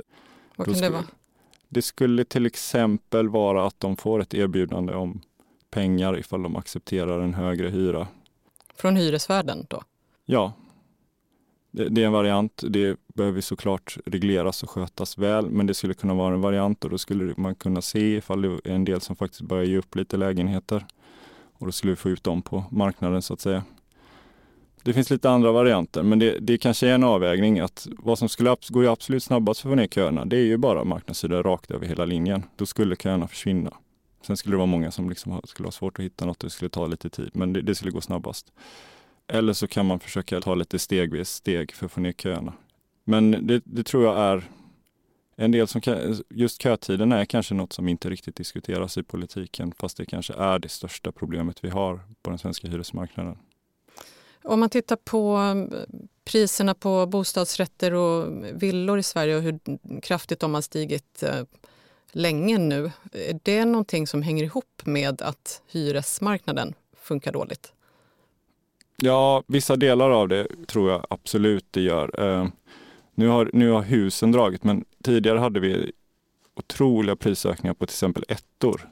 Vad 0.55 0.67
kan 0.67 0.81
det 0.81 0.89
vara? 0.89 1.03
Det 1.69 1.81
skulle 1.81 2.25
till 2.25 2.45
exempel 2.45 3.29
vara 3.29 3.67
att 3.67 3.79
de 3.79 3.97
får 3.97 4.21
ett 4.21 4.33
erbjudande 4.33 4.93
om 4.93 5.21
pengar 5.73 6.17
ifall 6.17 6.43
de 6.43 6.55
accepterar 6.55 7.19
en 7.19 7.33
högre 7.33 7.69
hyra. 7.69 8.07
Från 8.75 8.95
hyresvärden 8.95 9.65
då? 9.69 9.81
Ja. 10.25 10.53
Det, 11.71 11.89
det 11.89 12.01
är 12.01 12.05
en 12.05 12.11
variant. 12.11 12.63
Det 12.67 12.97
behöver 13.15 13.41
såklart 13.41 13.97
regleras 14.05 14.63
och 14.63 14.69
skötas 14.69 15.17
väl, 15.17 15.49
men 15.49 15.67
det 15.67 15.73
skulle 15.73 15.93
kunna 15.93 16.13
vara 16.13 16.33
en 16.33 16.41
variant 16.41 16.83
och 16.83 16.89
då 16.89 16.97
skulle 16.97 17.33
man 17.37 17.55
kunna 17.55 17.81
se 17.81 18.15
ifall 18.15 18.41
det 18.41 18.47
är 18.47 18.75
en 18.75 18.85
del 18.85 19.01
som 19.01 19.15
faktiskt 19.15 19.41
börjar 19.41 19.63
ge 19.63 19.77
upp 19.77 19.95
lite 19.95 20.17
lägenheter. 20.17 20.85
Och 21.53 21.65
då 21.65 21.71
skulle 21.71 21.91
vi 21.91 21.95
få 21.95 22.09
ut 22.09 22.23
dem 22.23 22.41
på 22.41 22.63
marknaden 22.71 23.21
så 23.21 23.33
att 23.33 23.39
säga. 23.39 23.63
Det 24.83 24.93
finns 24.93 25.09
lite 25.09 25.29
andra 25.29 25.51
varianter, 25.51 26.03
men 26.03 26.19
det, 26.19 26.39
det 26.39 26.57
kanske 26.57 26.87
är 26.87 26.95
en 26.95 27.03
avvägning 27.03 27.59
att 27.59 27.87
vad 27.97 28.19
som 28.19 28.29
skulle 28.29 28.55
gå 28.69 28.89
absolut 28.89 29.23
snabbast 29.23 29.59
för 29.61 29.69
att 29.69 29.71
få 29.71 29.75
ner 29.75 29.87
köerna, 29.87 30.25
det 30.25 30.37
är 30.37 30.45
ju 30.45 30.57
bara 30.57 30.83
marknadshyror 30.83 31.43
rakt 31.43 31.71
över 31.71 31.85
hela 31.87 32.05
linjen. 32.05 32.43
Då 32.55 32.65
skulle 32.65 32.95
köerna 32.95 33.27
försvinna. 33.27 33.73
Sen 34.27 34.37
skulle 34.37 34.53
det 34.53 34.57
vara 34.57 34.65
många 34.65 34.91
som 34.91 35.09
liksom 35.09 35.41
skulle 35.43 35.67
ha 35.67 35.71
svårt 35.71 35.99
att 35.99 36.05
hitta 36.05 36.25
något 36.25 36.43
och 36.43 36.49
det 36.49 36.53
skulle 36.53 36.69
ta 36.69 36.87
lite 36.87 37.09
tid, 37.09 37.29
men 37.33 37.53
det, 37.53 37.61
det 37.61 37.75
skulle 37.75 37.91
gå 37.91 38.01
snabbast. 38.01 38.53
Eller 39.27 39.53
så 39.53 39.67
kan 39.67 39.85
man 39.85 39.99
försöka 39.99 40.41
ta 40.41 40.55
lite 40.55 40.79
stegvis 40.79 41.29
steg 41.29 41.71
för 41.71 41.85
att 41.85 41.91
få 41.91 42.01
ner 42.01 42.11
köerna. 42.11 42.53
Men 43.03 43.47
det, 43.47 43.61
det 43.65 43.83
tror 43.83 44.03
jag 44.03 44.17
är 44.17 44.43
en 45.35 45.51
del 45.51 45.67
som 45.67 45.81
kan, 45.81 46.23
just 46.29 46.61
kötiden 46.61 47.11
är 47.11 47.25
kanske 47.25 47.53
något 47.53 47.73
som 47.73 47.87
inte 47.87 48.09
riktigt 48.09 48.35
diskuteras 48.35 48.97
i 48.97 49.03
politiken, 49.03 49.73
fast 49.79 49.97
det 49.97 50.05
kanske 50.05 50.33
är 50.33 50.59
det 50.59 50.69
största 50.69 51.11
problemet 51.11 51.63
vi 51.63 51.69
har 51.69 51.99
på 52.21 52.29
den 52.29 52.39
svenska 52.39 52.67
hyresmarknaden. 52.67 53.37
Om 54.43 54.59
man 54.59 54.69
tittar 54.69 54.95
på 54.95 55.35
mm, 55.35 55.73
priserna 56.25 56.73
på 56.73 57.05
bostadsrätter 57.05 57.93
och 57.93 58.43
villor 58.53 58.99
i 58.99 59.03
Sverige 59.03 59.35
och 59.35 59.41
hur 59.41 59.59
kraftigt 60.01 60.39
de 60.39 60.53
har 60.53 60.61
stigit 60.61 61.23
eh, 61.23 61.43
länge 62.15 62.57
nu. 62.57 62.91
Är 63.11 63.39
det 63.43 63.65
någonting 63.65 64.07
som 64.07 64.21
hänger 64.21 64.43
ihop 64.43 64.81
med 64.85 65.21
att 65.21 65.61
hyresmarknaden 65.67 66.73
funkar 66.97 67.31
dåligt? 67.31 67.73
Ja, 68.97 69.43
vissa 69.47 69.75
delar 69.75 70.09
av 70.09 70.27
det 70.27 70.47
tror 70.67 70.91
jag 70.91 71.05
absolut 71.09 71.65
det 71.71 71.81
gör. 71.81 72.19
Eh, 72.23 72.47
nu, 73.15 73.27
har, 73.27 73.49
nu 73.53 73.69
har 73.69 73.81
husen 73.81 74.31
dragit, 74.31 74.63
men 74.63 74.85
tidigare 75.03 75.39
hade 75.39 75.59
vi 75.59 75.91
otroliga 76.55 77.15
prisökningar 77.15 77.73
på 77.73 77.85
till 77.85 77.93
exempel 77.93 78.25
ettor. 78.27 78.89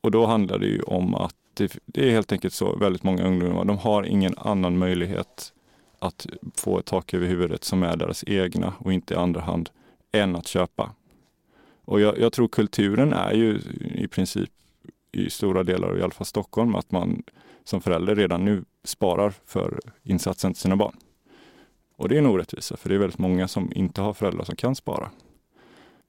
Och 0.00 0.10
då 0.10 0.26
handlar 0.26 0.58
det 0.58 0.66
ju 0.66 0.82
om 0.82 1.14
att 1.14 1.34
det, 1.54 1.76
det, 1.86 2.08
är 2.08 2.10
helt 2.10 2.32
enkelt 2.32 2.54
så 2.54 2.76
väldigt 2.76 3.02
många 3.02 3.24
ungdomar, 3.24 3.64
de 3.64 3.78
har 3.78 4.02
ingen 4.02 4.38
annan 4.38 4.78
möjlighet 4.78 5.52
att 5.98 6.26
få 6.56 6.78
ett 6.78 6.86
tak 6.86 7.14
över 7.14 7.26
huvudet 7.26 7.64
som 7.64 7.82
är 7.82 7.96
deras 7.96 8.24
egna 8.26 8.74
och 8.78 8.92
inte 8.92 9.14
i 9.14 9.16
andra 9.16 9.40
hand 9.40 9.70
än 10.12 10.36
att 10.36 10.46
köpa. 10.46 10.90
Och 11.84 12.00
jag, 12.00 12.18
jag 12.18 12.32
tror 12.32 12.48
kulturen 12.48 13.12
är 13.12 13.32
ju 13.32 13.60
i 13.94 14.08
princip 14.08 14.50
i 15.12 15.30
stora 15.30 15.62
delar, 15.62 15.98
i 15.98 16.02
alla 16.02 16.10
fall 16.10 16.26
Stockholm, 16.26 16.74
att 16.74 16.90
man 16.90 17.22
som 17.64 17.80
förälder 17.80 18.14
redan 18.14 18.44
nu 18.44 18.64
sparar 18.84 19.34
för 19.46 19.80
insatsen 20.02 20.52
till 20.52 20.60
sina 20.60 20.76
barn. 20.76 20.96
Och 21.96 22.08
det 22.08 22.14
är 22.14 22.18
en 22.18 22.26
orättvisa, 22.26 22.76
för 22.76 22.88
det 22.88 22.94
är 22.94 22.98
väldigt 22.98 23.18
många 23.18 23.48
som 23.48 23.72
inte 23.74 24.00
har 24.00 24.12
föräldrar 24.12 24.44
som 24.44 24.56
kan 24.56 24.74
spara. 24.74 25.10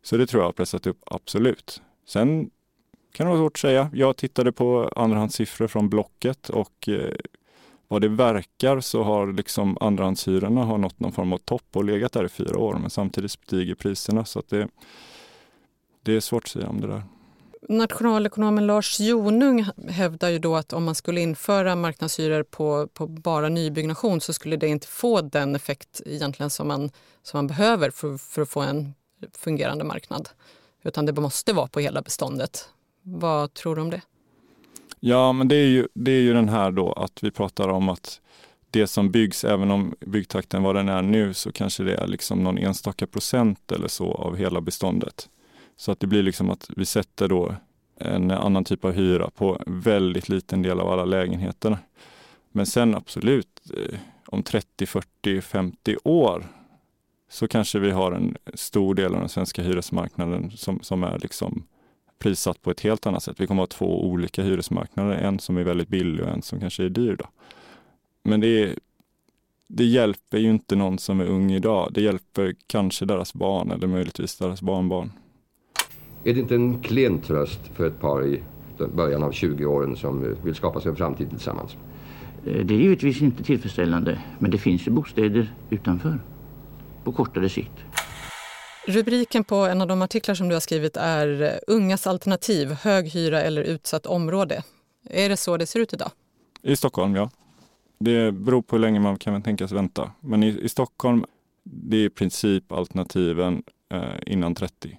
Så 0.04 0.18
det 0.18 0.28
tror 0.28 0.42
jag 0.42 0.48
har 0.48 0.54
pressat 0.54 0.88
upp, 0.88 0.98
absolut. 1.06 1.82
Sen 2.06 2.50
kan 3.12 3.26
det 3.26 3.30
vara 3.30 3.42
svårt 3.42 3.56
att 3.56 3.60
säga. 3.60 3.90
Jag 3.94 4.18
tittade 4.18 4.52
på 4.52 4.92
andrahandssiffror 4.96 5.68
från 5.68 5.90
Blocket 5.90 6.50
och 6.50 6.90
eh, 6.90 7.16
vad 7.88 8.02
det 8.02 8.08
verkar 8.08 8.80
så 8.80 9.04
har 9.04 9.34
liksom 9.34 9.78
andrahandshyrorna 9.82 10.64
har 10.64 10.78
nått 10.78 11.00
någon 11.00 11.12
form 11.12 11.34
av 11.34 11.38
topp 11.38 11.68
och 11.74 11.84
legat 11.84 12.12
där 12.12 12.26
i 12.26 12.30
fyra 12.30 12.58
år, 12.58 12.74
men 12.74 12.90
samtidigt 12.90 13.32
stiger 13.32 13.76
priserna. 13.76 14.26
Så 14.26 14.40
att 14.40 14.50
det, 14.50 14.68
det 16.06 16.16
är 16.16 16.20
svårt 16.20 16.44
att 16.44 16.50
säga 16.50 16.68
om 16.68 16.82
det 16.82 16.88
där. 16.88 17.04
Nationalekonomen 17.70 18.68
Lars 18.68 19.00
Jonung 19.00 19.66
hävdar 19.90 20.30
ju 20.30 20.40
då 20.40 20.56
att 20.56 20.74
om 20.74 20.84
man 20.84 20.96
skulle 20.96 21.22
införa 21.22 21.76
marknadshyror 21.76 22.44
på, 22.44 22.88
på 22.88 23.08
bara 23.08 23.50
nybyggnation 23.50 24.22
så 24.22 24.34
skulle 24.34 24.58
det 24.58 24.68
inte 24.68 24.88
få 24.88 25.22
den 25.22 25.56
effekt 25.56 26.02
egentligen 26.06 26.50
som 26.50 26.68
man, 26.68 26.92
som 27.24 27.38
man 27.38 27.48
behöver 27.48 27.90
för, 27.90 28.18
för 28.18 28.42
att 28.42 28.50
få 28.50 28.62
en 28.62 28.94
fungerande 29.38 29.84
marknad. 29.84 30.30
Utan 30.84 31.06
det 31.06 31.14
måste 31.14 31.54
vara 31.54 31.68
på 31.68 31.80
hela 31.80 32.02
beståndet. 32.02 32.70
Vad 33.02 33.54
tror 33.54 33.76
du 33.76 33.82
om 33.82 33.90
det? 33.90 34.02
Ja, 35.00 35.34
men 35.34 35.48
det 35.48 35.56
är 35.56 35.68
ju, 35.68 35.88
det 35.94 36.12
är 36.12 36.22
ju 36.22 36.34
den 36.34 36.50
här 36.50 36.72
då 36.72 36.94
att 36.94 37.24
vi 37.24 37.32
pratar 37.32 37.68
om 37.68 37.90
att 37.90 38.22
det 38.70 38.88
som 38.88 39.12
byggs, 39.12 39.44
även 39.44 39.72
om 39.72 39.96
byggtakten 40.00 40.64
vad 40.64 40.76
den 40.76 40.90
är 40.90 41.02
nu, 41.02 41.34
så 41.34 41.52
kanske 41.52 41.84
det 41.84 41.96
är 41.96 42.08
liksom 42.08 42.44
någon 42.44 42.58
enstaka 42.58 43.08
procent 43.08 43.72
eller 43.72 43.88
så 43.88 44.14
av 44.14 44.36
hela 44.36 44.62
beståndet. 44.62 45.30
Så 45.78 45.92
att 45.92 46.00
det 46.00 46.08
blir 46.08 46.24
liksom 46.24 46.50
att 46.50 46.70
vi 46.76 46.86
sätter 46.86 47.28
då 47.28 47.56
en 47.98 48.32
annan 48.32 48.64
typ 48.64 48.86
av 48.86 48.92
hyra 48.92 49.30
på 49.30 49.62
väldigt 49.68 50.30
liten 50.30 50.62
del 50.62 50.80
av 50.80 50.90
alla 50.90 51.06
lägenheterna. 51.06 51.80
Men 52.52 52.66
sen 52.66 52.96
absolut, 52.96 53.72
eh, 53.78 54.00
om 54.26 54.44
30, 54.44 54.86
40, 54.86 55.42
50 55.42 55.98
år 56.04 56.46
så 57.30 57.48
kanske 57.48 57.80
vi 57.80 57.92
har 57.92 58.12
en 58.12 58.38
stor 58.54 58.96
del 58.96 59.14
av 59.14 59.20
den 59.20 59.30
svenska 59.30 59.64
hyresmarknaden 59.64 60.52
som, 60.52 60.80
som 60.82 61.04
är 61.04 61.20
liksom 61.20 61.64
prissatt 62.20 62.62
på 62.62 62.72
ett 62.72 62.82
helt 62.82 63.08
annat 63.08 63.24
sätt. 63.24 63.40
Vi 63.40 63.48
kommer 63.48 63.64
att 63.64 63.74
ha 63.74 63.78
två 63.78 64.06
olika 64.06 64.44
hyresmarknader, 64.44 65.16
en 65.16 65.40
som 65.40 65.58
är 65.58 65.64
väldigt 65.64 65.88
billig 65.88 66.26
och 66.26 66.32
en 66.32 66.42
som 66.42 66.60
kanske 66.60 66.84
är 66.84 66.90
dyr. 66.90 67.16
Då. 67.16 67.26
Men 68.24 68.40
det, 68.40 68.48
är, 68.48 68.76
det 69.68 69.86
hjälper 69.86 70.38
ju 70.38 70.50
inte 70.50 70.76
någon 70.76 71.00
som 71.00 71.20
är 71.20 71.26
ung 71.26 71.52
idag. 71.52 71.92
Det 71.94 72.02
hjälper 72.02 72.56
kanske 72.68 73.06
deras 73.06 73.34
barn 73.34 73.72
eller 73.72 73.88
möjligtvis 73.88 74.38
deras 74.38 74.62
barnbarn. 74.62 75.12
Är 76.26 76.34
det 76.34 76.40
inte 76.40 76.56
en 76.56 76.82
klen 76.82 77.22
tröst 77.22 77.60
för 77.74 77.88
ett 77.88 78.00
par 78.00 78.26
i 78.26 78.42
början 78.96 79.24
av 79.24 79.32
20-åren 79.32 79.96
som 79.96 80.36
vill 80.44 80.56
skapa 80.56 80.82
sig 80.82 80.90
en 80.90 80.96
framtid 80.96 81.30
tillsammans? 81.30 81.78
Eh, 82.46 82.66
det 82.66 82.74
är 82.74 82.78
givetvis 82.78 83.22
inte 83.22 83.44
tillfredsställande, 83.44 84.22
men 84.40 84.52
det 84.52 84.58
finns 84.58 84.88
ju 84.88 84.92
bostäder 84.92 85.54
utanför 85.70 86.20
på 87.04 87.12
kortare 87.12 87.50
sikt. 87.50 87.72
Rubriken 88.88 89.44
på 89.44 89.56
en 89.56 89.82
av 89.82 89.88
de 89.88 90.02
artiklar 90.02 90.36
som 90.36 90.48
du 90.50 90.56
har 90.56 90.60
skrivit 90.60 90.98
är 90.98 91.60
Ungas 91.68 92.08
alternativ, 92.08 92.72
hög 92.72 93.08
hyra 93.08 93.42
eller 93.42 93.62
utsatt 93.62 94.06
område. 94.06 94.64
Är 95.10 95.30
det 95.30 95.38
så 95.38 95.58
det 95.58 95.66
ser 95.66 95.80
ut 95.80 95.94
idag? 95.94 96.12
I 96.62 96.76
Stockholm, 96.76 97.16
ja. 97.16 97.30
Det 98.00 98.32
beror 98.32 98.62
på 98.62 98.76
hur 98.76 98.82
länge 98.82 99.00
man 99.00 99.18
kan 99.18 99.42
tänkas 99.42 99.72
vänta. 99.72 100.12
Men 100.20 100.44
i, 100.44 100.60
i 100.62 100.70
Stockholm, 100.70 101.26
det 101.64 101.98
är 101.98 102.06
i 102.06 102.10
princip 102.10 102.72
alternativen 102.72 103.64
eh, 103.92 104.02
innan 104.26 104.56
30 104.56 104.98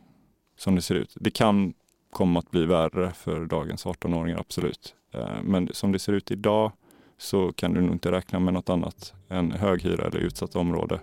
som 0.57 0.75
det 0.75 0.83
ser 0.83 0.95
ut. 0.95 1.17
Det 1.21 1.31
kan 1.31 1.75
komma 2.13 2.39
att 2.39 2.51
bli 2.51 2.67
värre 2.67 3.13
för 3.13 3.45
dagens 3.45 3.87
18-åringar, 3.87 4.39
absolut. 4.39 4.95
Eh, 5.15 5.43
men 5.43 5.69
som 5.73 5.93
det 5.93 5.99
ser 5.99 6.13
ut 6.13 6.31
idag 6.31 6.73
så 7.19 7.53
kan 7.53 7.75
du 7.75 7.81
nog 7.81 7.93
inte 7.93 8.13
räkna 8.13 8.39
med 8.39 8.55
något 8.55 8.71
annat 8.71 9.15
än 9.29 9.53
hög 9.53 9.83
hyra 9.83 10.07
eller 10.07 10.19
utsatt 10.19 10.57
område 10.57 11.01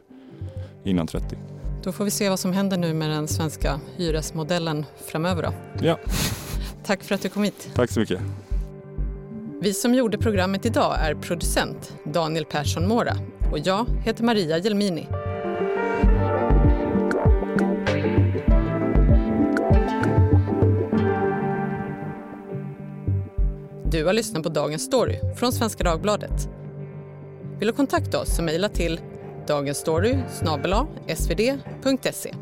innan 0.84 1.08
30. 1.08 1.38
Då 1.84 1.92
får 1.92 2.06
vi 2.06 2.12
se 2.12 2.30
vad 2.30 2.40
som 2.40 2.54
händer 2.54 2.78
nu 2.78 2.94
med 2.94 3.10
den 3.10 3.28
svenska 3.28 3.80
hyresmodellen 3.96 4.86
framöver. 5.08 5.44
Då. 5.44 5.54
Ja. 5.86 5.98
Tack 6.86 7.04
för 7.04 7.16
att 7.16 7.22
du 7.22 7.30
kom 7.30 7.44
hit. 7.44 7.72
Tack 7.76 7.92
så 7.92 8.00
mycket. 8.00 8.22
Vi 9.62 9.74
som 9.74 9.94
gjorde 9.94 10.18
programmet 10.18 10.66
idag 10.66 10.96
är 11.00 11.16
producent 11.16 11.98
Daniel 12.04 12.46
Persson 12.46 12.88
Mora 12.88 13.16
och 13.52 13.60
jag 13.60 13.86
heter 14.06 14.24
Maria 14.24 14.58
Jelmini. 14.58 15.08
Du 23.94 24.06
har 24.06 24.14
lyssnat 24.14 24.44
på 24.44 24.50
Dagens 24.50 24.84
Story 24.84 25.20
från 25.36 25.52
Svenska 25.52 25.84
Dagbladet. 25.84 26.50
Vill 27.60 27.68
du 27.68 27.74
kontakta 27.74 28.20
oss 28.20 28.36
så 28.36 28.44
mejla 28.44 28.70
till 28.70 29.00
dagensstory 29.48 30.18
svd.se. 31.16 32.34